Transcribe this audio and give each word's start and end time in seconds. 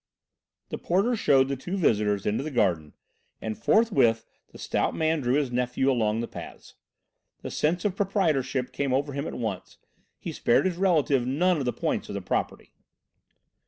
The 0.69 0.79
porter 0.79 1.15
showed 1.15 1.47
the 1.47 1.55
two 1.55 1.77
visitors 1.77 2.25
into 2.25 2.41
the 2.43 2.49
garden, 2.49 2.93
and 3.39 3.55
forthwith 3.55 4.25
the 4.47 4.57
stout 4.57 4.95
man 4.95 5.21
drew 5.21 5.35
his 5.35 5.51
nephew 5.51 5.91
along 5.91 6.21
the 6.21 6.27
paths. 6.27 6.73
The 7.43 7.51
sense 7.51 7.85
of 7.85 7.95
proprietorship 7.95 8.71
came 8.73 8.95
over 8.95 9.13
him 9.13 9.27
at 9.27 9.35
once; 9.35 9.77
he 10.17 10.31
spared 10.31 10.65
his 10.65 10.77
relative 10.77 11.27
none 11.27 11.57
of 11.57 11.65
the 11.65 11.71
points 11.73 12.09
of 12.09 12.15
the 12.15 12.21
property. 12.21 12.73